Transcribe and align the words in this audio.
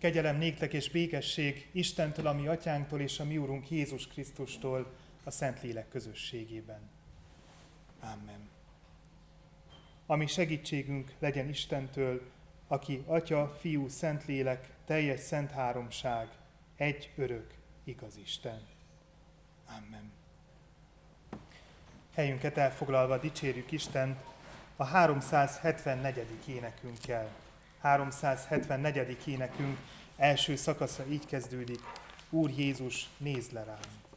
Kegyelem 0.00 0.36
néktek 0.36 0.72
és 0.72 0.90
békesség 0.90 1.68
Istentől, 1.72 2.26
a 2.26 2.32
mi 2.32 2.46
atyánktól 2.46 3.00
és 3.00 3.20
a 3.20 3.24
mi 3.24 3.38
úrunk 3.38 3.70
Jézus 3.70 4.06
Krisztustól 4.06 4.92
a 5.24 5.30
Szentlélek 5.30 5.88
közösségében. 5.88 6.80
Amen. 8.00 8.48
Ami 10.06 10.26
segítségünk 10.26 11.12
legyen 11.18 11.48
Istentől, 11.48 12.30
aki 12.68 13.02
Atya, 13.06 13.56
Fiú, 13.60 13.88
Szentlélek, 13.88 14.68
teljes 14.84 15.20
szent 15.20 15.50
háromság, 15.50 16.28
egy 16.76 17.10
örök, 17.16 17.54
igaz 17.84 18.16
Isten. 18.16 18.66
Amen. 19.66 20.12
Helyünket 22.14 22.56
elfoglalva 22.56 23.18
dicsérjük 23.18 23.72
Istent 23.72 24.18
a 24.76 24.84
374. 24.84 26.26
énekünkkel. 26.46 27.30
374. 27.80 29.16
énekünk 29.26 29.78
első 30.16 30.56
szakasza 30.56 31.04
így 31.10 31.26
kezdődik. 31.26 31.80
Úr 32.30 32.50
Jézus, 32.50 33.08
nézd 33.18 33.52
le 33.52 33.64
rám! 33.64 34.09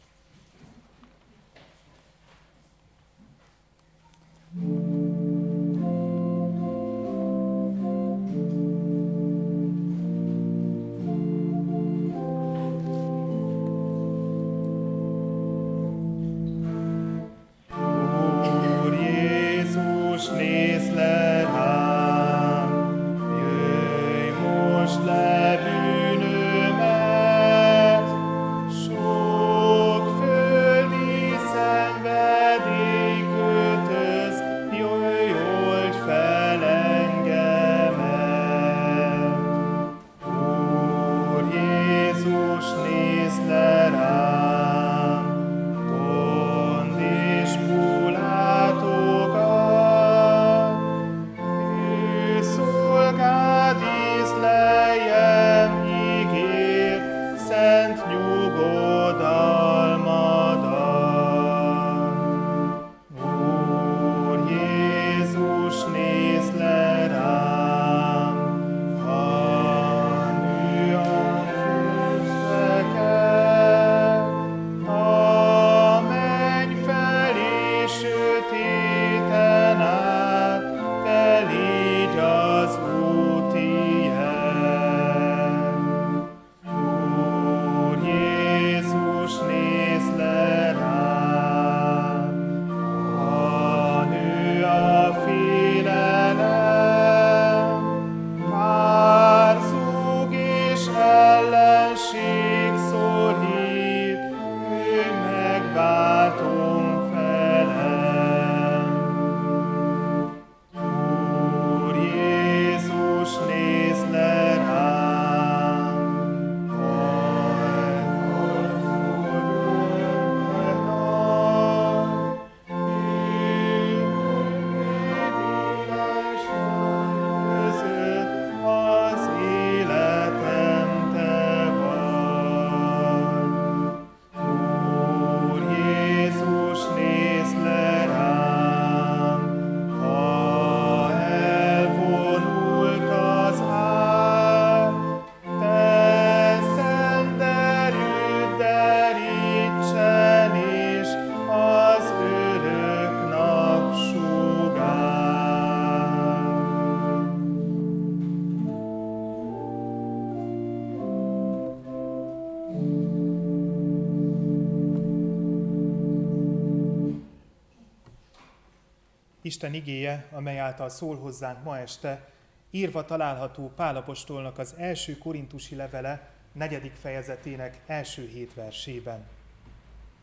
Isten 169.53 169.73
igéje, 169.73 170.27
amely 170.31 170.59
által 170.59 170.89
szól 170.89 171.17
hozzánk 171.17 171.63
ma 171.63 171.79
este, 171.79 172.29
írva 172.71 173.05
található 173.05 173.71
Pálapostolnak 173.75 174.57
az 174.57 174.73
első 174.77 175.17
korintusi 175.17 175.75
levele 175.75 176.29
negyedik 176.51 176.93
fejezetének 176.93 177.81
első 177.85 178.27
hét 178.27 178.53
versében. 178.53 179.27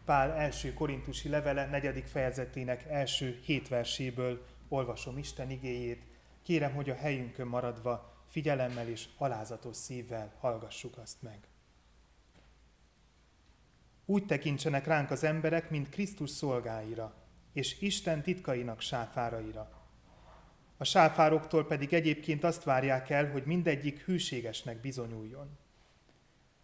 Pál 0.04 0.32
első 0.32 0.72
korintusi 0.72 1.28
levele 1.28 1.66
negyedik 1.66 2.06
fejezetének 2.06 2.84
első 2.88 3.40
hét 3.44 3.69
verséből 3.69 4.44
olvasom 4.69 5.19
Isten 5.19 5.50
igéjét. 5.50 6.02
Kérem, 6.42 6.74
hogy 6.74 6.90
a 6.90 6.94
helyünkön 6.94 7.46
maradva 7.46 8.12
figyelemmel 8.28 8.88
és 8.88 9.08
alázatos 9.16 9.76
szívvel 9.76 10.32
hallgassuk 10.40 10.98
azt 10.98 11.22
meg. 11.22 11.38
Úgy 14.04 14.26
tekintsenek 14.26 14.86
ránk 14.86 15.10
az 15.10 15.24
emberek, 15.24 15.70
mint 15.70 15.88
Krisztus 15.88 16.30
szolgáira, 16.30 17.19
és 17.53 17.81
Isten 17.81 18.22
titkainak 18.22 18.81
sáfáraira. 18.81 19.71
A 20.77 20.84
sáfároktól 20.84 21.66
pedig 21.66 21.93
egyébként 21.93 22.44
azt 22.44 22.65
várják 22.65 23.11
el, 23.11 23.31
hogy 23.31 23.43
mindegyik 23.44 24.00
hűségesnek 24.00 24.81
bizonyuljon. 24.81 25.59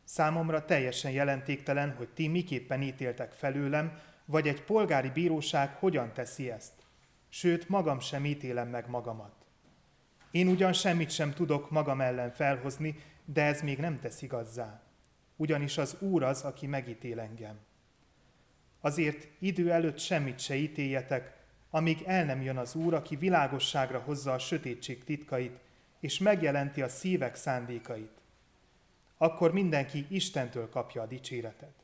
Számomra 0.05 0.65
teljesen 0.65 1.11
jelentéktelen, 1.11 1.95
hogy 1.97 2.09
ti 2.09 2.29
miképpen 2.29 2.83
ítéltek 2.83 3.33
felőlem, 3.33 3.99
vagy 4.25 4.49
egy 4.49 4.63
polgári 4.63 5.11
bíróság 5.11 5.75
hogyan 5.75 6.13
teszi 6.13 6.51
ezt. 6.51 6.73
Sőt, 7.29 7.69
magam 7.69 8.01
sem 8.01 8.25
ítélem 8.25 8.69
meg 8.69 8.89
magamat. 8.89 9.35
Én 10.31 10.49
ugyan 10.49 10.73
semmit 10.73 11.11
sem 11.11 11.33
tudok 11.33 11.71
magam 11.71 12.01
ellen 12.01 12.31
felhozni, 12.31 12.97
de 13.25 13.43
ez 13.43 13.62
még 13.62 13.79
nem 13.79 14.00
tesz 14.00 14.23
igazzá. 14.23 14.82
Ugyanis 15.37 15.79
az 15.79 15.97
Úr 16.00 16.23
az, 16.23 16.43
aki 16.43 16.67
megítél 16.67 17.21
engem. 17.21 17.59
Azért 18.81 19.28
idő 19.38 19.70
előtt 19.70 19.99
semmit 19.99 20.38
se 20.38 20.55
ítéljetek, 20.55 21.37
amíg 21.70 22.02
el 22.06 22.25
nem 22.25 22.43
jön 22.43 22.56
az 22.56 22.75
Úr, 22.75 22.94
aki 22.94 23.17
világosságra 23.17 23.99
hozza 23.99 24.32
a 24.32 24.38
sötétség 24.38 25.05
titkait, 25.05 25.58
és 26.00 26.19
megjelenti 26.19 26.82
a 26.82 26.88
szívek 26.88 27.34
szándékait. 27.34 28.20
Akkor 29.17 29.52
mindenki 29.52 30.06
Istentől 30.08 30.69
kapja 30.69 31.02
a 31.02 31.06
dicséretet. 31.06 31.75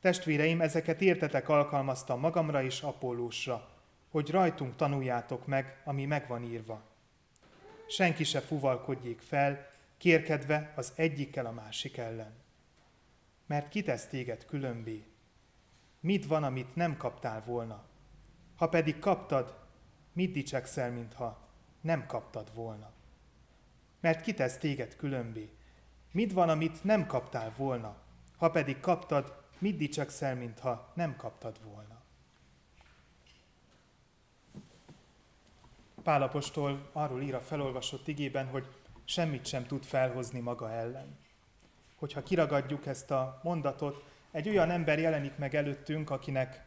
Testvéreim, 0.00 0.60
ezeket 0.60 1.00
értetek 1.00 1.48
alkalmaztam 1.48 2.20
magamra 2.20 2.62
és 2.62 2.80
Apollósra, 2.82 3.68
hogy 4.10 4.30
rajtunk 4.30 4.76
tanuljátok 4.76 5.46
meg, 5.46 5.80
ami 5.84 6.04
megvan 6.04 6.42
írva. 6.42 6.82
Senki 7.88 8.24
se 8.24 8.40
fuvalkodjék 8.40 9.20
fel, 9.20 9.70
kérkedve 9.98 10.72
az 10.76 10.92
egyikkel 10.96 11.46
a 11.46 11.52
másik 11.52 11.96
ellen. 11.96 12.32
Mert 13.46 13.68
kitesz 13.68 14.06
téged 14.06 14.44
különbé, 14.44 15.04
mit 16.04 16.26
van, 16.26 16.44
amit 16.44 16.74
nem 16.74 16.96
kaptál 16.96 17.42
volna? 17.44 17.82
Ha 18.56 18.68
pedig 18.68 18.98
kaptad, 18.98 19.58
mit 20.12 20.32
dicsekszel, 20.32 20.90
mintha 20.90 21.48
nem 21.80 22.06
kaptad 22.06 22.54
volna? 22.54 22.90
Mert 24.00 24.20
kitesz 24.20 24.58
téged 24.58 24.96
különbé? 24.96 25.50
Mit 26.10 26.32
van, 26.32 26.48
amit 26.48 26.84
nem 26.84 27.06
kaptál 27.06 27.52
volna? 27.56 27.96
Ha 28.36 28.50
pedig 28.50 28.80
kaptad, 28.80 29.44
mit 29.58 29.76
dicsekszel, 29.76 30.34
mintha 30.34 30.92
nem 30.94 31.16
kaptad 31.16 31.60
volna? 31.62 32.02
Pálapostól 36.02 36.88
arról 36.92 37.22
ír 37.22 37.34
a 37.34 37.40
felolvasott 37.40 38.08
igében, 38.08 38.46
hogy 38.46 38.66
semmit 39.04 39.46
sem 39.46 39.66
tud 39.66 39.84
felhozni 39.84 40.40
maga 40.40 40.70
ellen. 40.70 41.18
Hogyha 41.96 42.22
kiragadjuk 42.22 42.86
ezt 42.86 43.10
a 43.10 43.40
mondatot, 43.42 44.12
egy 44.34 44.48
olyan 44.48 44.70
ember 44.70 44.98
jelenik 44.98 45.36
meg 45.36 45.54
előttünk, 45.54 46.10
akinek 46.10 46.64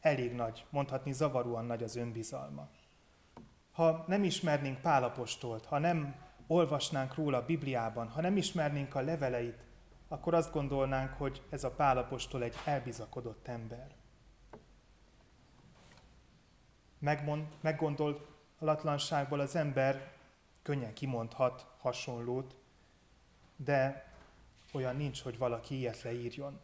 elég 0.00 0.34
nagy, 0.34 0.64
mondhatni 0.70 1.12
zavaróan 1.12 1.64
nagy 1.64 1.82
az 1.82 1.96
önbizalma. 1.96 2.68
Ha 3.72 4.04
nem 4.06 4.24
ismernénk 4.24 4.80
Pálapostolt, 4.80 5.64
ha 5.64 5.78
nem 5.78 6.14
olvasnánk 6.46 7.14
róla 7.14 7.36
a 7.36 7.44
Bibliában, 7.44 8.08
ha 8.08 8.20
nem 8.20 8.36
ismernénk 8.36 8.94
a 8.94 9.00
leveleit, 9.00 9.64
akkor 10.08 10.34
azt 10.34 10.52
gondolnánk, 10.52 11.12
hogy 11.12 11.42
ez 11.50 11.64
a 11.64 11.70
Pálapostól 11.70 12.42
egy 12.42 12.54
elbizakodott 12.64 13.48
ember. 13.48 13.94
Megmond, 16.98 17.46
meggondolatlanságból 17.60 19.40
az 19.40 19.56
ember 19.56 20.12
könnyen 20.62 20.92
kimondhat 20.92 21.66
hasonlót, 21.78 22.56
de 23.56 24.12
olyan 24.72 24.96
nincs, 24.96 25.22
hogy 25.22 25.38
valaki 25.38 25.76
ilyet 25.78 26.02
leírjon, 26.02 26.60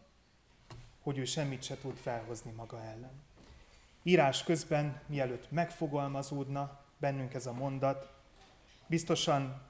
hogy 1.05 1.19
ő 1.19 1.25
semmit 1.25 1.63
se 1.63 1.77
tud 1.79 1.97
felhozni 1.97 2.51
maga 2.51 2.83
ellen. 2.83 3.23
Írás 4.03 4.43
közben, 4.43 5.01
mielőtt 5.07 5.51
megfogalmazódna 5.51 6.81
bennünk 6.99 7.35
ez 7.35 7.47
a 7.47 7.53
mondat, 7.53 8.13
biztosan 8.87 9.63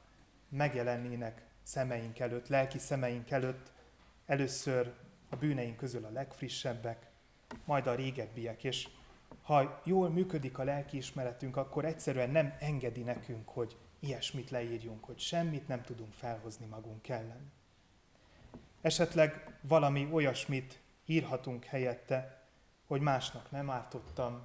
megjelennének 0.48 1.42
szemeink 1.62 2.18
előtt, 2.18 2.48
lelki 2.48 2.78
szemeink 2.78 3.30
előtt 3.30 3.72
először 4.26 4.94
a 5.28 5.36
bűneink 5.36 5.76
közül 5.76 6.04
a 6.04 6.10
legfrissebbek, 6.10 7.06
majd 7.64 7.86
a 7.86 7.94
régebbiek, 7.94 8.64
és 8.64 8.88
ha 9.42 9.80
jól 9.84 10.08
működik 10.08 10.58
a 10.58 10.64
lelkiismeretünk, 10.64 11.56
akkor 11.56 11.84
egyszerűen 11.84 12.30
nem 12.30 12.54
engedi 12.60 13.02
nekünk, 13.02 13.48
hogy 13.48 13.76
ilyesmit 13.98 14.50
leírjunk, 14.50 15.04
hogy 15.04 15.18
semmit 15.18 15.68
nem 15.68 15.82
tudunk 15.82 16.12
felhozni 16.12 16.66
magunk 16.66 17.08
ellen. 17.08 17.52
Esetleg 18.80 19.58
valami 19.60 20.08
olyasmit 20.12 20.82
írhatunk 21.06 21.64
helyette, 21.64 22.42
hogy 22.86 23.00
másnak 23.00 23.50
nem 23.50 23.70
ártottam, 23.70 24.44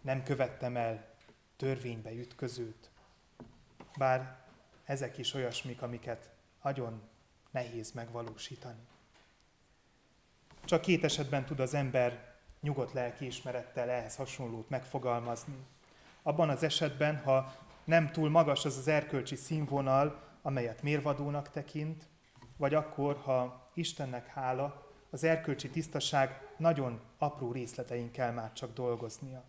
nem 0.00 0.22
követtem 0.22 0.76
el 0.76 1.14
törvénybe 1.56 2.12
ütközőt. 2.12 2.90
Bár 3.98 4.38
ezek 4.84 5.18
is 5.18 5.34
olyasmik, 5.34 5.82
amiket 5.82 6.30
nagyon 6.62 7.02
nehéz 7.50 7.92
megvalósítani. 7.92 8.88
Csak 10.64 10.80
két 10.80 11.04
esetben 11.04 11.44
tud 11.44 11.60
az 11.60 11.74
ember 11.74 12.34
nyugodt 12.60 12.92
lelkiismerettel 12.92 13.90
ehhez 13.90 14.16
hasonlót 14.16 14.68
megfogalmazni. 14.68 15.66
Abban 16.22 16.48
az 16.48 16.62
esetben, 16.62 17.16
ha 17.16 17.54
nem 17.84 18.10
túl 18.10 18.30
magas 18.30 18.64
az 18.64 18.76
az 18.76 18.88
erkölcsi 18.88 19.36
színvonal, 19.36 20.22
amelyet 20.42 20.82
mérvadónak 20.82 21.50
tekint, 21.50 22.04
vagy 22.56 22.74
akkor, 22.74 23.16
ha 23.16 23.70
Istennek 23.74 24.26
hála, 24.26 24.89
az 25.10 25.24
erkölcsi 25.24 25.70
tisztaság 25.70 26.48
nagyon 26.56 27.00
apró 27.18 27.52
részletein 27.52 28.10
kell 28.10 28.32
már 28.32 28.52
csak 28.52 28.74
dolgoznia. 28.74 29.44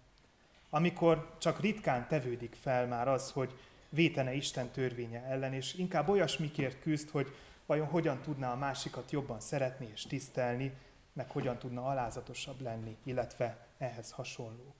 Amikor 0.69 1.35
csak 1.37 1.59
ritkán 1.59 2.07
tevődik 2.07 2.57
fel 2.61 2.87
már 2.87 3.07
az, 3.07 3.31
hogy 3.31 3.59
vétene 3.89 4.33
Isten 4.33 4.69
törvénye 4.69 5.23
ellen, 5.23 5.53
és 5.53 5.73
inkább 5.73 6.09
olyasmikért 6.09 6.79
küzd, 6.79 7.09
hogy 7.09 7.35
vajon 7.65 7.87
hogyan 7.87 8.21
tudná 8.21 8.51
a 8.51 8.57
másikat 8.57 9.11
jobban 9.11 9.39
szeretni 9.39 9.89
és 9.93 10.03
tisztelni, 10.03 10.73
meg 11.13 11.31
hogyan 11.31 11.57
tudna 11.57 11.85
alázatosabb 11.85 12.61
lenni, 12.61 12.97
illetve 13.03 13.67
ehhez 13.77 14.11
hasonlók. 14.11 14.75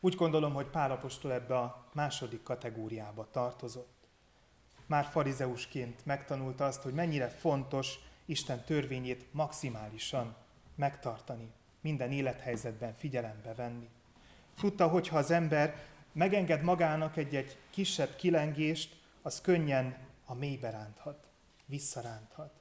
Úgy 0.00 0.14
gondolom, 0.14 0.54
hogy 0.54 0.66
Pálapostól 0.66 1.32
ebbe 1.32 1.58
a 1.58 1.84
második 1.92 2.42
kategóriába 2.42 3.28
tartozott. 3.30 4.08
Már 4.86 5.04
farizeusként 5.04 6.06
megtanulta 6.06 6.64
azt, 6.64 6.82
hogy 6.82 6.94
mennyire 6.94 7.28
fontos 7.28 7.98
Isten 8.24 8.64
törvényét 8.64 9.26
maximálisan 9.32 10.36
megtartani, 10.74 11.52
minden 11.80 12.12
élethelyzetben 12.12 12.94
figyelembe 12.94 13.54
venni. 13.54 13.88
Tudta, 14.56 14.88
hogy 14.88 15.08
ha 15.08 15.16
az 15.18 15.30
ember 15.30 15.86
megenged 16.12 16.62
magának 16.62 17.16
egy-egy 17.16 17.58
kisebb 17.70 18.16
kilengést, 18.16 19.02
az 19.22 19.40
könnyen 19.40 19.96
a 20.24 20.34
mélybe 20.34 20.70
ránthat, 20.70 21.26
visszaránthat. 21.66 22.52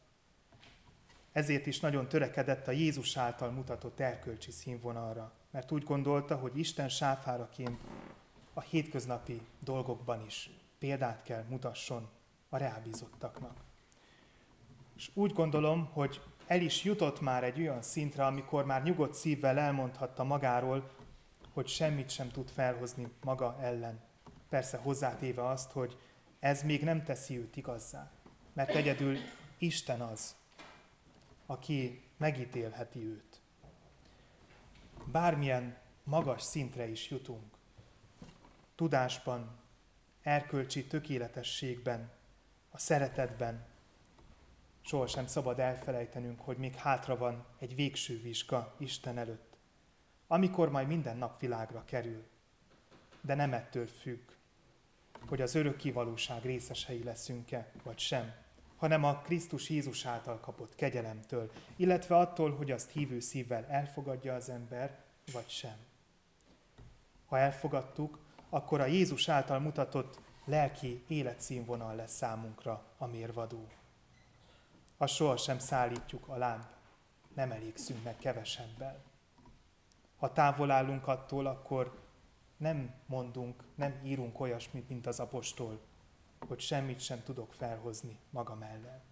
Ezért 1.32 1.66
is 1.66 1.80
nagyon 1.80 2.08
törekedett 2.08 2.68
a 2.68 2.72
Jézus 2.72 3.18
által 3.18 3.52
mutatott 3.52 4.00
erkölcsi 4.00 4.52
színvonalra, 4.52 5.34
mert 5.52 5.72
úgy 5.72 5.84
gondolta, 5.84 6.36
hogy 6.36 6.58
Isten 6.58 6.90
sáfáraként 6.90 7.80
a 8.54 8.62
hétköznapi 8.62 9.42
dolgokban 9.60 10.26
is 10.26 10.50
példát 10.80 11.24
kell 11.24 11.44
mutasson 11.50 12.10
a 12.50 12.58
reálbízottaknak. 12.58 13.73
És 14.96 15.12
úgy 15.14 15.34
gondolom, 15.34 15.86
hogy 15.86 16.22
el 16.48 16.62
is 16.62 16.84
jutott 16.84 17.22
már 17.22 17.44
egy 17.44 17.60
olyan 17.60 17.82
szintre, 17.82 18.26
amikor 18.26 18.66
már 18.66 18.84
nyugodt 18.84 19.14
szívvel 19.14 19.58
elmondhatta 19.58 20.24
magáról, 20.24 20.92
hogy 21.54 21.68
semmit 21.68 22.10
sem 22.10 22.30
tud 22.30 22.50
felhozni 22.50 23.08
maga 23.24 23.58
ellen. 23.62 24.00
Persze 24.50 24.78
hozzátéve 24.78 25.48
azt, 25.48 25.72
hogy 25.72 25.98
ez 26.40 26.64
még 26.64 26.84
nem 26.84 27.04
teszi 27.04 27.38
őt 27.38 27.56
igazzá, 27.56 28.12
mert 28.54 28.76
egyedül 28.76 29.18
Isten 29.58 30.02
az, 30.02 30.36
aki 31.46 32.04
megítélheti 32.18 33.06
őt. 33.06 33.42
Bármilyen 35.06 35.78
magas 36.04 36.42
szintre 36.42 36.88
is 36.88 37.10
jutunk, 37.10 37.44
tudásban, 38.76 39.60
erkölcsi 40.22 40.86
tökéletességben, 40.88 42.12
a 42.72 42.78
szeretetben, 42.78 43.66
sohasem 44.86 45.28
szabad 45.28 45.60
elfelejtenünk, 45.60 46.40
hogy 46.40 46.58
még 46.58 46.76
hátra 46.76 47.18
van 47.18 47.46
egy 47.60 47.76
végső 47.76 48.22
vizsga 48.22 48.76
Isten 48.78 49.18
előtt, 49.18 49.58
amikor 50.28 50.70
majd 50.70 50.88
minden 50.88 51.18
nap 51.18 51.40
világra 51.40 51.86
kerül. 51.86 52.24
De 53.22 53.36
nem 53.36 53.54
ettől 53.54 53.88
függ, 53.88 54.30
hogy 55.28 55.42
az 55.42 55.56
örök 55.56 55.78
kivalóság 55.78 56.44
részesei 56.44 57.04
leszünk-e, 57.04 57.72
vagy 57.84 58.00
sem, 58.00 58.34
hanem 58.78 59.04
a 59.04 59.18
Krisztus 59.18 59.70
Jézus 59.70 60.06
által 60.06 60.40
kapott 60.40 60.76
kegyelemtől, 60.76 61.52
illetve 61.76 62.18
attól, 62.18 62.56
hogy 62.56 62.72
azt 62.72 62.92
hívő 62.92 63.20
szívvel 63.20 63.66
elfogadja 63.66 64.36
az 64.36 64.50
ember, 64.50 65.04
vagy 65.32 65.50
sem. 65.50 65.76
Ha 67.26 67.38
elfogadtuk, 67.38 68.20
akkor 68.50 68.80
a 68.80 68.86
Jézus 68.86 69.30
által 69.30 69.60
mutatott 69.60 70.20
lelki 70.46 71.04
életszínvonal 71.08 71.96
lesz 71.96 72.16
számunkra 72.16 72.86
a 72.98 73.06
mérvadó. 73.06 73.68
Ha 75.04 75.10
sohasem 75.10 75.60
szállítjuk 75.60 76.28
a 76.28 76.36
lámp, 76.36 76.66
nem 77.36 77.52
elégszünk 77.52 78.04
meg 78.04 78.18
kevesebbel. 78.18 79.04
Ha 80.18 80.34
távol 80.34 80.72
állunk 80.72 81.08
attól, 81.08 81.46
akkor 81.46 82.00
nem 82.58 82.94
mondunk, 83.06 83.64
nem 83.76 84.00
írunk 84.04 84.40
olyasmit, 84.40 84.90
mint 84.90 85.08
az 85.08 85.20
apostol, 85.20 85.80
hogy 86.48 86.60
semmit 86.60 87.00
sem 87.00 87.24
tudok 87.24 87.54
felhozni 87.54 88.20
maga 88.30 88.56
mellett. 88.56 89.04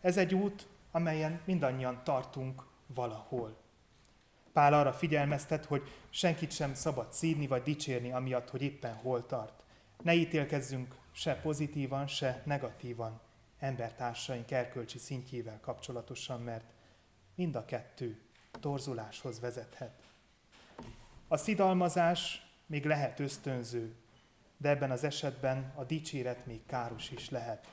Ez 0.00 0.16
egy 0.16 0.34
út, 0.34 0.68
amelyen 0.90 1.40
mindannyian 1.44 2.04
tartunk 2.04 2.66
valahol. 2.86 3.56
Pál 4.52 4.74
arra 4.74 4.92
figyelmeztet, 4.92 5.64
hogy 5.64 5.82
senkit 6.10 6.52
sem 6.52 6.74
szabad 6.74 7.12
szídni 7.12 7.46
vagy 7.46 7.62
dicsérni, 7.62 8.12
amiatt, 8.12 8.50
hogy 8.50 8.62
éppen 8.62 8.94
hol 8.94 9.26
tart. 9.26 9.62
Ne 10.02 10.14
ítélkezzünk 10.14 10.96
se 11.12 11.40
pozitívan, 11.40 12.06
se 12.06 12.42
negatívan 12.44 13.26
embertársaink 13.58 14.50
erkölcsi 14.50 14.98
szintjével 14.98 15.60
kapcsolatosan, 15.60 16.40
mert 16.40 16.72
mind 17.34 17.54
a 17.54 17.64
kettő 17.64 18.20
torzuláshoz 18.60 19.40
vezethet. 19.40 20.02
A 21.28 21.36
szidalmazás 21.36 22.46
még 22.66 22.84
lehet 22.84 23.20
ösztönző, 23.20 23.94
de 24.56 24.68
ebben 24.68 24.90
az 24.90 25.04
esetben 25.04 25.72
a 25.74 25.84
dicséret 25.84 26.46
még 26.46 26.66
káros 26.66 27.10
is 27.10 27.30
lehet. 27.30 27.68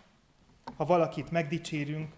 Ha 0.75 0.85
valakit 0.85 1.31
megdicsérünk, 1.31 2.13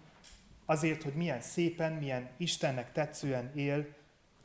azért, 0.64 1.02
hogy 1.02 1.14
milyen 1.14 1.40
szépen, 1.40 1.92
milyen 1.92 2.30
Istennek 2.36 2.92
tetszően 2.92 3.52
él, 3.54 3.96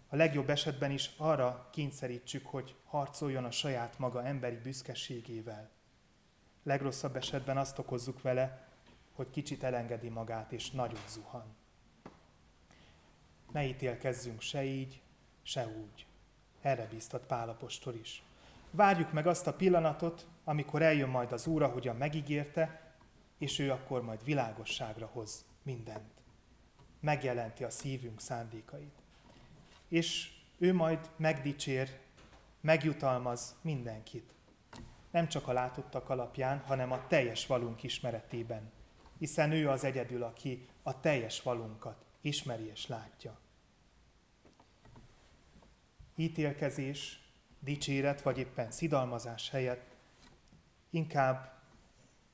a 0.07 0.15
legjobb 0.15 0.49
esetben 0.49 0.91
is 0.91 1.11
arra 1.17 1.69
kényszerítsük, 1.71 2.45
hogy 2.45 2.75
harcoljon 2.85 3.45
a 3.45 3.51
saját 3.51 3.99
maga 3.99 4.23
emberi 4.23 4.55
büszkeségével. 4.55 5.69
Legrosszabb 6.63 7.15
esetben 7.15 7.57
azt 7.57 7.79
okozzuk 7.79 8.21
vele, 8.21 8.62
hogy 9.15 9.29
kicsit 9.29 9.63
elengedi 9.63 10.09
magát 10.09 10.51
és 10.51 10.71
nagyot 10.71 11.09
zuhan. 11.09 11.55
Ne 13.51 13.65
ítélkezzünk 13.65 14.41
se 14.41 14.63
így, 14.63 15.01
se 15.41 15.67
úgy. 15.67 16.05
Erre 16.61 16.85
bíztat 16.85 17.25
Pálapostól 17.25 17.93
is. 17.93 18.23
Várjuk 18.71 19.11
meg 19.11 19.27
azt 19.27 19.47
a 19.47 19.53
pillanatot, 19.53 20.27
amikor 20.43 20.81
eljön 20.81 21.09
majd 21.09 21.31
az 21.31 21.47
Úr, 21.47 21.63
ahogyan 21.63 21.95
megígérte, 21.95 22.93
és 23.37 23.59
ő 23.59 23.71
akkor 23.71 24.03
majd 24.03 24.23
világosságra 24.23 25.05
hoz 25.05 25.45
mindent. 25.63 26.11
Megjelenti 26.99 27.63
a 27.63 27.69
szívünk 27.69 28.21
szándékait. 28.21 29.01
És 29.87 30.31
ő 30.57 30.73
majd 30.73 31.09
megdicsér, 31.15 31.99
megjutalmaz 32.61 33.55
mindenkit. 33.61 34.31
Nem 35.11 35.27
csak 35.27 35.47
a 35.47 35.53
látottak 35.53 36.09
alapján, 36.09 36.59
hanem 36.59 36.91
a 36.91 37.07
teljes 37.07 37.47
valunk 37.47 37.83
ismeretében. 37.83 38.71
Hiszen 39.23 39.51
ő 39.51 39.69
az 39.69 39.83
egyedül, 39.83 40.23
aki 40.23 40.67
a 40.81 40.99
teljes 40.99 41.41
valunkat 41.41 42.05
ismeri 42.21 42.69
és 42.69 42.87
látja. 42.87 43.39
Ítélkezés, 46.15 47.19
dicséret 47.59 48.21
vagy 48.21 48.37
éppen 48.37 48.71
szidalmazás 48.71 49.49
helyett 49.49 49.95
inkább 50.89 51.53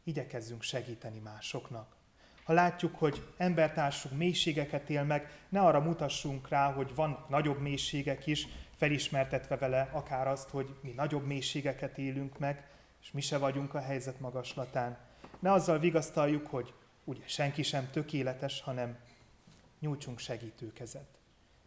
igyekezzünk 0.03 0.61
segíteni 0.61 1.19
másoknak. 1.19 1.95
Ha 2.43 2.53
látjuk, 2.53 2.95
hogy 2.95 3.33
embertársunk 3.37 4.17
mélységeket 4.17 4.89
él 4.89 5.03
meg, 5.03 5.45
ne 5.49 5.61
arra 5.61 5.79
mutassunk 5.79 6.47
rá, 6.47 6.73
hogy 6.73 6.95
van 6.95 7.25
nagyobb 7.27 7.61
mélységek 7.61 8.27
is, 8.27 8.47
felismertetve 8.75 9.57
vele 9.57 9.89
akár 9.91 10.27
azt, 10.27 10.49
hogy 10.49 10.75
mi 10.81 10.91
nagyobb 10.91 11.25
mélységeket 11.25 11.97
élünk 11.97 12.39
meg, 12.39 12.69
és 13.01 13.11
mi 13.11 13.21
se 13.21 13.37
vagyunk 13.37 13.73
a 13.73 13.81
helyzet 13.81 14.19
magaslatán. 14.19 15.08
Ne 15.39 15.51
azzal 15.51 15.79
vigasztaljuk, 15.79 16.47
hogy 16.47 16.73
ugye 17.03 17.23
senki 17.25 17.63
sem 17.63 17.89
tökéletes, 17.91 18.61
hanem 18.61 18.97
nyújtsunk 19.79 20.19
segítőkezet. 20.19 21.07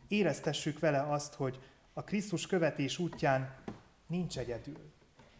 Éreztessük 0.08 0.78
vele 0.78 1.02
azt, 1.02 1.34
hogy 1.34 1.60
a 1.92 2.02
Krisztus 2.02 2.46
követés 2.46 2.98
útján 2.98 3.54
nincs 4.06 4.38
egyedül. 4.38 4.92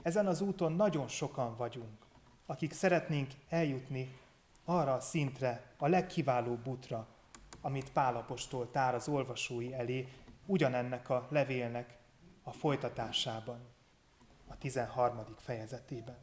Ezen 0.02 0.26
az 0.26 0.40
úton 0.40 0.72
nagyon 0.72 1.08
sokan 1.08 1.56
vagyunk, 1.56 2.06
akik 2.46 2.72
szeretnénk 2.72 3.30
eljutni 3.48 4.18
arra 4.64 4.92
a 4.94 5.00
szintre, 5.00 5.72
a 5.76 5.88
legkiválóbb 5.88 6.66
útra, 6.66 7.06
amit 7.60 7.92
Pálapostól 7.92 8.70
tár 8.70 8.94
az 8.94 9.08
olvasói 9.08 9.72
elé, 9.74 10.08
ugyanennek 10.46 11.10
a 11.10 11.26
levélnek 11.30 11.98
a 12.42 12.52
folytatásában, 12.52 13.58
a 14.46 14.58
13. 14.58 15.24
fejezetében. 15.38 16.18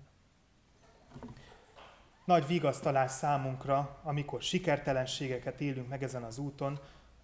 Nagy 2.30 2.48
vigasztalás 2.48 3.12
számunkra, 3.12 4.00
amikor 4.04 4.42
sikertelenségeket 4.42 5.62
élünk 5.62 5.88
meg 5.88 6.04
ezen 6.04 6.24
az 6.24 6.38
úton, 6.38 6.80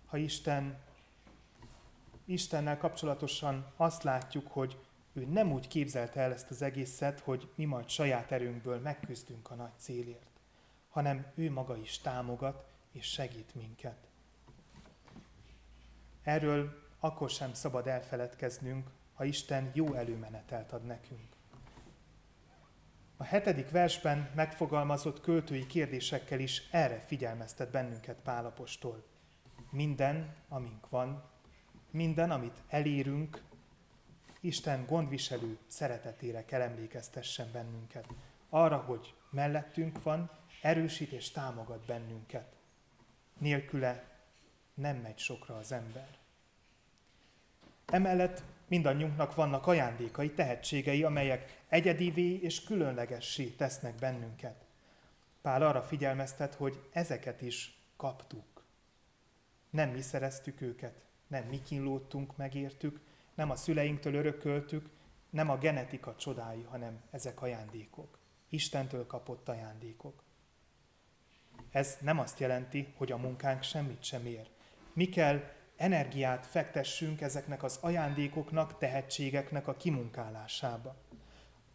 ha 0.05 0.17
Isten, 0.17 0.77
Istennel 2.25 2.77
kapcsolatosan 2.77 3.71
azt 3.75 4.03
látjuk, 4.03 4.47
hogy 4.47 4.77
ő 5.13 5.25
nem 5.25 5.51
úgy 5.51 5.67
képzelte 5.67 6.19
el 6.19 6.31
ezt 6.31 6.49
az 6.49 6.61
egészet, 6.61 7.19
hogy 7.19 7.51
mi 7.55 7.65
majd 7.65 7.89
saját 7.89 8.31
erőnkből 8.31 8.79
megküzdünk 8.79 9.51
a 9.51 9.55
nagy 9.55 9.77
célért, 9.77 10.39
hanem 10.89 11.25
ő 11.35 11.51
maga 11.51 11.77
is 11.77 11.97
támogat 11.97 12.65
és 12.91 13.05
segít 13.05 13.55
minket. 13.55 14.07
Erről 16.23 16.81
akkor 16.99 17.29
sem 17.29 17.53
szabad 17.53 17.87
elfeledkeznünk, 17.87 18.89
ha 19.13 19.23
Isten 19.23 19.71
jó 19.73 19.93
előmenetelt 19.93 20.71
ad 20.71 20.85
nekünk. 20.85 21.34
A 23.17 23.23
hetedik 23.23 23.69
versben 23.69 24.31
megfogalmazott 24.35 25.21
költői 25.21 25.65
kérdésekkel 25.65 26.39
is 26.39 26.67
erre 26.71 26.99
figyelmeztet 26.99 27.71
bennünket 27.71 28.17
Pálapostól. 28.23 29.03
Minden, 29.71 30.35
amink 30.49 30.89
van, 30.89 31.23
minden, 31.91 32.31
amit 32.31 32.61
elérünk, 32.67 33.43
Isten 34.39 34.85
gondviselő 34.85 35.57
szeretetére 35.67 36.45
kell 36.45 36.61
emlékeztessen 36.61 37.51
bennünket. 37.51 38.05
Arra, 38.49 38.77
hogy 38.77 39.13
mellettünk 39.29 40.03
van, 40.03 40.31
erősít 40.61 41.11
és 41.11 41.31
támogat 41.31 41.85
bennünket. 41.85 42.55
Nélküle 43.37 44.03
nem 44.73 44.97
megy 44.97 45.17
sokra 45.17 45.55
az 45.55 45.71
ember. 45.71 46.07
Emellett 47.85 48.43
mindannyiunknak 48.67 49.35
vannak 49.35 49.67
ajándékai, 49.67 50.31
tehetségei, 50.31 51.03
amelyek 51.03 51.63
egyedivé 51.67 52.33
és 52.33 52.63
különlegessé 52.63 53.45
tesznek 53.45 53.95
bennünket. 53.95 54.65
Pál 55.41 55.61
arra 55.61 55.81
figyelmeztet, 55.81 56.53
hogy 56.53 56.87
ezeket 56.91 57.41
is 57.41 57.79
kaptuk. 57.97 58.63
Nem 59.69 59.89
mi 59.89 60.01
szereztük 60.01 60.61
őket, 60.61 61.05
nem 61.27 61.43
mi 61.43 61.61
kínlódtunk, 61.61 62.37
megértük, 62.37 62.99
nem 63.35 63.49
a 63.49 63.55
szüleinktől 63.55 64.13
örököltük, 64.13 64.89
nem 65.29 65.49
a 65.49 65.57
genetika 65.57 66.15
csodái, 66.15 66.65
hanem 66.69 67.01
ezek 67.11 67.41
ajándékok. 67.41 68.19
Istentől 68.49 69.07
kapott 69.07 69.49
ajándékok. 69.49 70.23
Ez 71.71 71.97
nem 72.01 72.19
azt 72.19 72.39
jelenti, 72.39 72.93
hogy 72.97 73.11
a 73.11 73.17
munkánk 73.17 73.63
semmit 73.63 74.03
sem 74.03 74.25
ér. 74.25 74.49
Mi 74.93 75.05
kell 75.09 75.43
energiát 75.77 76.45
fektessünk 76.45 77.21
ezeknek 77.21 77.63
az 77.63 77.77
ajándékoknak, 77.81 78.77
tehetségeknek 78.77 79.67
a 79.67 79.75
kimunkálásába. 79.75 80.95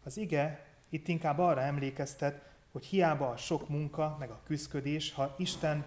Az 0.03 0.17
ige 0.17 0.65
itt 0.89 1.07
inkább 1.07 1.39
arra 1.39 1.61
emlékeztet, 1.61 2.41
hogy 2.71 2.85
hiába 2.85 3.29
a 3.29 3.37
sok 3.37 3.69
munka, 3.69 4.15
meg 4.19 4.29
a 4.29 4.41
küzdködés, 4.43 5.13
ha 5.13 5.35
Isten 5.37 5.85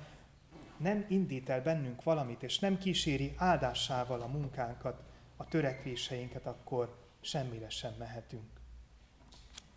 nem 0.76 1.04
indít 1.08 1.48
el 1.48 1.62
bennünk 1.62 2.02
valamit, 2.02 2.42
és 2.42 2.58
nem 2.58 2.78
kíséri 2.78 3.34
áldásával 3.36 4.20
a 4.20 4.26
munkánkat, 4.26 5.02
a 5.36 5.44
törekvéseinket, 5.44 6.46
akkor 6.46 6.96
semmire 7.20 7.68
sem 7.68 7.92
mehetünk. 7.98 8.50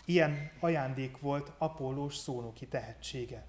Ilyen 0.06 0.52
ajándék 0.60 1.20
volt 1.20 1.52
Apollós 1.58 2.16
szónoki 2.16 2.68
tehetsége. 2.68 3.46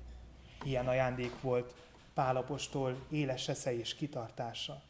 Ilyen 0.64 0.88
ajándék 0.88 1.40
volt 1.40 1.74
Pálapostól 2.18 3.06
éles 3.10 3.48
esze 3.48 3.74
és 3.78 3.94
kitartása. 3.94 4.82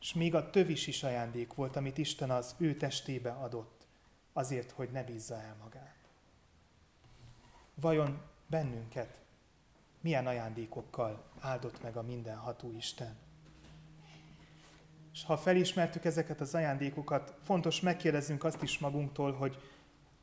És 0.00 0.12
még 0.12 0.34
a 0.34 0.50
tövis 0.50 0.86
is 0.86 1.02
ajándék 1.02 1.54
volt, 1.54 1.76
amit 1.76 1.98
Isten 1.98 2.30
az 2.30 2.54
ő 2.58 2.74
testébe 2.74 3.30
adott, 3.30 3.86
azért, 4.32 4.70
hogy 4.70 4.90
ne 4.90 5.02
bízza 5.02 5.34
el 5.34 5.56
magát. 5.62 5.96
Vajon 7.74 8.22
bennünket 8.46 9.18
milyen 10.00 10.26
ajándékokkal 10.26 11.24
áldott 11.40 11.82
meg 11.82 11.96
a 11.96 12.02
mindenható 12.02 12.72
Isten? 12.76 13.16
És 15.12 15.24
ha 15.24 15.36
felismertük 15.36 16.04
ezeket 16.04 16.40
az 16.40 16.54
ajándékokat, 16.54 17.34
fontos 17.42 17.80
megkérdezzünk 17.80 18.44
azt 18.44 18.62
is 18.62 18.78
magunktól, 18.78 19.32
hogy 19.32 19.56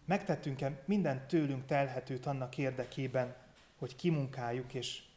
megtettünk-e 0.05 0.83
minden 0.85 1.27
tőlünk 1.27 1.65
telhetőt 1.65 2.25
annak 2.25 2.57
érdekében, 2.57 3.35
hogy 3.75 3.95
kimunkáljuk 3.95 4.73
és 4.73 5.09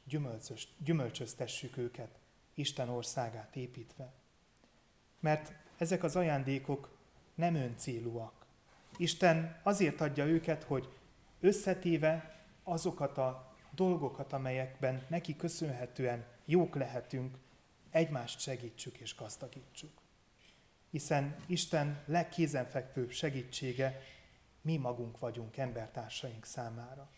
gyümölcsöztessük 0.78 1.76
őket, 1.76 2.18
Isten 2.54 2.88
országát 2.88 3.56
építve. 3.56 4.12
Mert 5.20 5.52
ezek 5.76 6.02
az 6.02 6.16
ajándékok 6.16 6.98
nem 7.34 7.54
öncélúak. 7.54 8.46
Isten 8.96 9.60
azért 9.62 10.00
adja 10.00 10.24
őket, 10.24 10.62
hogy 10.64 10.88
összetéve 11.40 12.40
azokat 12.62 13.18
a 13.18 13.54
dolgokat, 13.70 14.32
amelyekben 14.32 15.04
neki 15.08 15.36
köszönhetően 15.36 16.24
jók 16.44 16.74
lehetünk, 16.74 17.38
egymást 17.90 18.40
segítsük 18.40 18.98
és 18.98 19.16
gazdagítsuk. 19.16 20.02
Hiszen 20.90 21.36
Isten 21.46 22.02
legkézenfekvőbb 22.06 23.10
segítsége 23.10 24.00
mi 24.60 24.76
magunk 24.76 25.18
vagyunk 25.18 25.56
embertársaink 25.56 26.44
számára. 26.44 27.10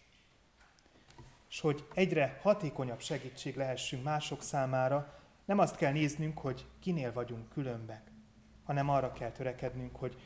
És 1.57 1.63
hogy 1.63 1.87
egyre 1.95 2.39
hatékonyabb 2.43 3.01
segítség 3.01 3.57
lehessünk 3.57 4.05
mások 4.05 4.43
számára, 4.43 5.21
nem 5.45 5.59
azt 5.59 5.77
kell 5.77 5.93
néznünk, 5.93 6.39
hogy 6.39 6.67
kinél 6.81 7.13
vagyunk 7.13 7.49
különbek, 7.49 8.11
hanem 8.65 8.89
arra 8.89 9.13
kell 9.13 9.31
törekednünk, 9.31 9.97
hogy 9.97 10.17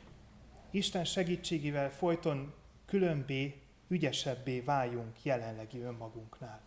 Isten 0.71 1.05
segítségével 1.05 1.91
folyton 1.91 2.53
különbé, 2.85 3.61
ügyesebbé 3.87 4.59
váljunk 4.59 5.23
jelenlegi 5.23 5.79
önmagunknál. 5.79 6.61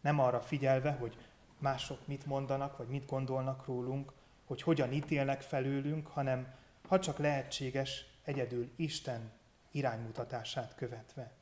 Nem 0.00 0.18
arra 0.18 0.40
figyelve, 0.40 0.92
hogy 0.92 1.16
mások 1.58 2.06
mit 2.06 2.26
mondanak, 2.26 2.76
vagy 2.76 2.88
mit 2.88 3.06
gondolnak 3.06 3.66
rólunk, 3.66 4.12
hogy 4.44 4.62
hogyan 4.62 4.92
ítélnek 4.92 5.42
felőlünk, 5.42 6.06
hanem 6.06 6.54
ha 6.88 6.98
csak 6.98 7.18
lehetséges, 7.18 8.06
egyedül 8.24 8.70
Isten 8.76 9.32
iránymutatását 9.70 10.74
követve. 10.74 11.32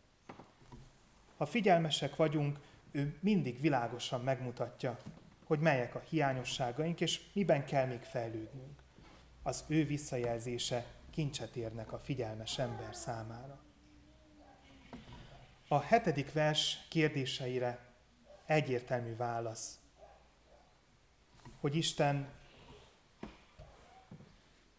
Ha 1.36 1.46
figyelmesek 1.46 2.16
vagyunk, 2.16 2.58
ő 2.90 3.18
mindig 3.20 3.60
világosan 3.60 4.20
megmutatja, 4.20 4.98
hogy 5.44 5.58
melyek 5.58 5.94
a 5.94 6.02
hiányosságaink, 6.08 7.00
és 7.00 7.20
miben 7.32 7.64
kell 7.64 7.86
még 7.86 8.02
fejlődnünk. 8.02 8.82
Az 9.42 9.64
ő 9.66 9.84
visszajelzése 9.84 10.86
kincset 11.10 11.56
érnek 11.56 11.92
a 11.92 11.98
figyelmes 11.98 12.58
ember 12.58 12.94
számára. 12.94 13.58
A 15.68 15.80
hetedik 15.80 16.32
vers 16.32 16.86
kérdéseire 16.88 17.78
egyértelmű 18.46 19.16
válasz 19.16 19.78
hogy 21.64 21.76
Isten 21.76 22.28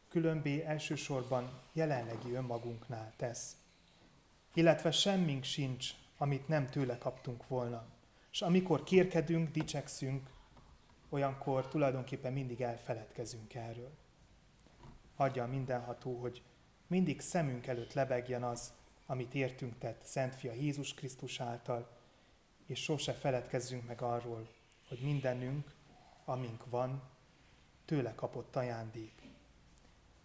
különbé 0.09 0.63
elsősorban 0.63 1.61
jelenlegi 1.73 2.31
önmagunknál 2.31 3.13
tesz, 3.17 3.55
illetve 4.53 4.91
semmink 4.91 5.43
sincs 5.43 5.89
amit 6.17 6.47
nem 6.47 6.67
tőle 6.67 6.97
kaptunk 6.97 7.47
volna. 7.47 7.85
És 8.31 8.41
amikor 8.41 8.83
kérkedünk, 8.83 9.51
dicsekszünk, 9.51 10.29
olyankor 11.09 11.67
tulajdonképpen 11.67 12.33
mindig 12.33 12.61
elfeledkezünk 12.61 13.53
erről. 13.53 13.91
Adja 15.15 15.45
mindenható, 15.47 16.19
hogy 16.19 16.43
mindig 16.87 17.21
szemünk 17.21 17.67
előtt 17.67 17.93
lebegjen 17.93 18.43
az, 18.43 18.73
amit 19.05 19.33
értünk 19.33 19.77
tett 19.77 20.05
Szent 20.05 20.35
Fia 20.35 20.53
Jézus 20.53 20.93
Krisztus 20.93 21.39
által, 21.39 21.89
és 22.65 22.83
sose 22.83 23.13
feledkezzünk 23.13 23.87
meg 23.87 24.01
arról, 24.01 24.49
hogy 24.87 24.99
mindenünk, 25.01 25.73
amink 26.25 26.69
van, 26.69 27.01
tőle 27.85 28.15
kapott 28.15 28.55
ajándék. 28.55 29.21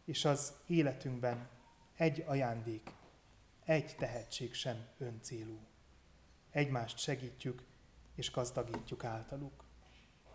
És 0.04 0.25
az 0.25 0.52
életünkben 0.66 1.49
egy 1.97 2.25
ajándék, 2.26 2.90
egy 3.64 3.94
tehetség 3.99 4.54
sem 4.54 4.87
öncélú. 4.99 5.59
Egymást 6.50 6.99
segítjük 6.99 7.62
és 8.14 8.30
gazdagítjuk 8.30 9.04
általuk, 9.04 9.64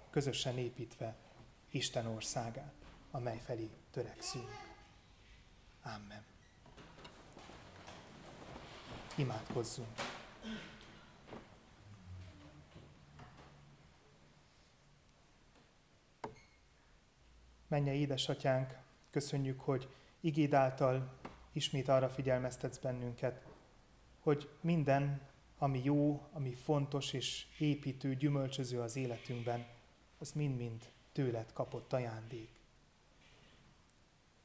közösen 0.10 0.58
építve 0.58 1.16
Isten 1.70 2.06
országát, 2.06 2.74
amely 3.12 3.40
felé 3.40 3.70
törekszünk. 3.92 4.50
Amen. 5.84 6.24
Imádkozzunk. 9.16 9.98
Menje 17.68 17.94
édesatyánk, 17.94 18.78
köszönjük, 19.10 19.60
hogy 19.60 19.90
igéd 20.20 20.54
által 20.54 21.20
ismét 21.52 21.88
arra 21.88 22.10
figyelmeztetsz 22.10 22.78
bennünket, 22.78 23.46
hogy 24.20 24.50
minden, 24.62 25.22
ami 25.58 25.82
jó, 25.84 26.28
ami 26.32 26.54
fontos 26.54 27.14
és 27.14 27.46
építő, 27.58 28.16
gyümölcsöző 28.16 28.82
az 28.82 28.96
életünkben, 28.96 29.66
az 30.18 30.32
mind-mind 30.32 30.90
tőled 31.12 31.54
kapott 31.54 31.94
ajándék. 31.94 32.50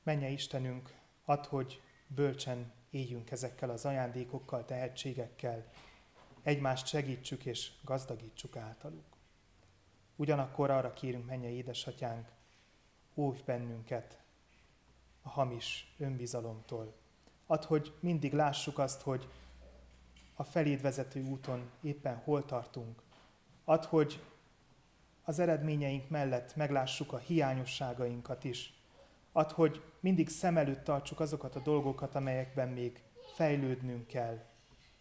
Menje 0.03 0.29
Istenünk, 0.29 0.95
add, 1.25 1.47
hogy 1.47 1.81
bölcsen 2.07 2.73
éljünk 2.91 3.31
ezekkel 3.31 3.71
az 3.71 3.85
ajándékokkal, 3.85 4.65
tehetségekkel, 4.65 5.71
egymást 6.43 6.87
segítsük 6.87 7.45
és 7.45 7.71
gazdagítsuk 7.85 8.57
általuk. 8.57 9.05
Ugyanakkor 10.17 10.71
arra 10.71 10.93
kérünk, 10.93 11.27
menje 11.27 11.51
édesatyánk, 11.51 12.29
óvj 13.15 13.41
bennünket 13.45 14.19
a 15.23 15.29
hamis 15.29 15.95
önbizalomtól. 15.99 16.95
Add, 17.47 17.65
hogy 17.65 17.95
mindig 18.01 18.33
lássuk 18.33 18.79
azt, 18.79 19.01
hogy 19.01 19.29
a 20.41 20.45
feléd 20.45 20.81
vezető 20.81 21.23
úton 21.23 21.71
éppen 21.83 22.17
hol 22.17 22.45
tartunk. 22.45 23.03
Add, 23.65 23.85
hogy 23.85 24.23
az 25.25 25.39
eredményeink 25.39 26.09
mellett 26.09 26.57
meglássuk 26.57 27.13
a 27.13 27.19
hiányosságainkat 27.19 28.45
is. 28.45 28.75
Add, 29.33 29.53
hogy 29.53 29.83
mindig 30.01 30.29
szem 30.29 30.57
előtt 30.57 30.85
tartsuk 30.85 31.21
azokat 31.21 31.57
a 31.57 31.61
dolgokat, 31.61 32.15
amelyekben 32.15 32.69
még 32.69 33.03
fejlődnünk 33.35 34.07
kell. 34.07 34.45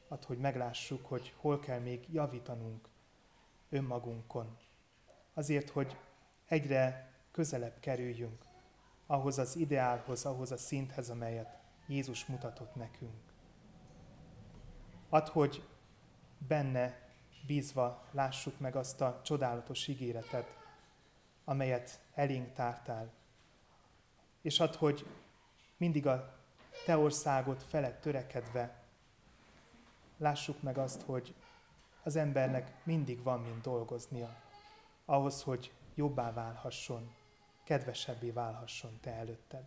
Add, 0.07 0.25
hogy 0.25 0.37
meglássuk, 0.37 1.05
hogy 1.05 1.33
hol 1.37 1.59
kell 1.59 1.79
még 1.79 2.07
javítanunk 2.11 2.89
önmagunkon. 3.69 4.57
Azért, 5.33 5.69
hogy 5.69 5.97
egyre 6.47 7.11
közelebb 7.31 7.79
kerüljünk 7.79 8.45
ahhoz 9.05 9.37
az 9.37 9.55
ideálhoz, 9.55 10.25
ahhoz 10.25 10.51
a 10.51 10.57
szinthez, 10.57 11.09
amelyet 11.09 11.57
Jézus 11.87 12.25
mutatott 12.25 12.75
nekünk. 12.75 13.28
Add, 15.09 15.29
hogy 15.29 15.67
benne 16.47 17.09
bízva 17.45 18.03
lássuk 18.11 18.59
meg 18.59 18.75
azt 18.75 19.01
a 19.01 19.21
csodálatos 19.23 19.87
ígéretet, 19.87 20.57
amelyet 21.43 21.99
elénk 22.13 22.53
tártál. 22.53 23.13
És 24.41 24.59
add, 24.59 24.75
hogy 24.77 25.05
mindig 25.77 26.07
a 26.07 26.37
te 26.85 26.97
országot 26.97 27.63
felett 27.63 28.01
törekedve 28.01 28.83
lássuk 30.17 30.61
meg 30.61 30.77
azt, 30.77 31.01
hogy 31.01 31.35
az 32.03 32.15
embernek 32.15 32.73
mindig 32.83 33.23
van 33.23 33.39
mint 33.39 33.61
dolgoznia, 33.61 34.35
ahhoz, 35.05 35.43
hogy 35.43 35.73
jobbá 35.95 36.33
válhasson, 36.33 37.15
kedvesebbé 37.63 38.31
válhasson 38.31 38.99
te 39.01 39.13
előtted. 39.13 39.63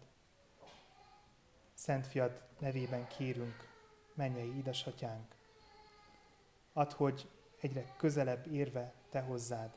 Szent 1.75 2.07
Fiad 2.07 2.43
nevében 2.59 3.07
kérünk, 3.07 3.72
mennyei 4.15 4.57
édesatyánk, 4.57 5.35
add, 6.73 6.93
hogy 6.93 7.29
egyre 7.61 7.95
közelebb 7.97 8.47
érve 8.47 8.95
te 9.11 9.21
hozzád, 9.21 9.77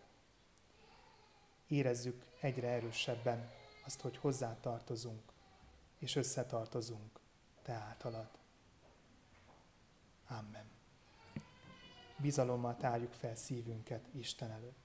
érezzük 1.67 2.26
egyre 2.39 2.67
erősebben 2.67 3.52
azt, 3.86 4.02
hogy 4.02 4.17
hozzá 4.17 4.60
tartozunk, 4.60 5.32
és 6.00 6.15
összetartozunk 6.15 7.19
te 7.62 7.74
általad. 7.74 8.30
Amen. 10.28 10.69
Bizalommal 12.17 12.78
tárjuk 12.78 13.13
fel 13.13 13.36
szívünket 13.36 14.08
Isten 14.13 14.52
előtt. 14.52 14.85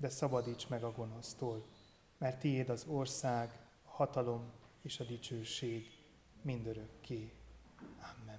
de 0.00 0.08
szabadíts 0.08 0.68
meg 0.68 0.84
a 0.84 0.92
gonosztól, 0.92 1.66
mert 2.18 2.38
tiéd 2.38 2.68
az 2.68 2.84
ország, 2.88 3.58
a 3.84 3.90
hatalom 3.90 4.50
és 4.82 5.00
a 5.00 5.04
dicsőség 5.04 5.90
mindörökké. 6.42 7.32
Amen. 7.98 8.38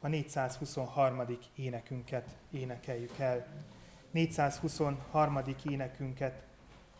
A 0.00 0.08
423. 0.08 1.38
énekünket 1.54 2.36
énekeljük 2.50 3.18
el. 3.18 3.64
423. 4.10 5.40
énekünket 5.64 6.42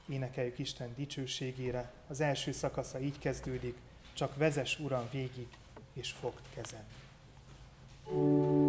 énekeljük 0.09 0.59
Isten 0.59 0.95
dicsőségére. 0.95 1.93
Az 2.09 2.21
első 2.21 2.53
szakasza 2.53 3.01
így 3.01 3.19
kezdődik, 3.19 3.77
csak 4.13 4.37
vezes 4.37 4.79
Uram 4.79 5.09
végig, 5.11 5.49
és 5.93 6.13
fogd 6.13 6.43
kezem. 6.55 6.85
Música 8.11 8.53
az 8.57 8.62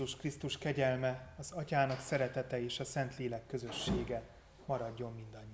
Jézus 0.00 0.16
Krisztus 0.16 0.58
kegyelme, 0.58 1.34
az 1.38 1.50
Atyának 1.50 2.00
szeretete 2.00 2.62
és 2.62 2.80
a 2.80 2.84
Szentlélek 2.84 3.46
közössége 3.46 4.22
maradjon 4.66 5.12
mindannyiunkkal. 5.12 5.40
Amen. 5.40 5.49